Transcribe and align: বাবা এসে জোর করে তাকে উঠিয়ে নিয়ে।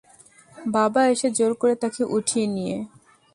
বাবা 0.67 1.01
এসে 1.05 1.27
জোর 1.31 1.51
করে 1.53 1.75
তাকে 1.75 2.01
উঠিয়ে 2.15 2.45
নিয়ে। 2.47 2.77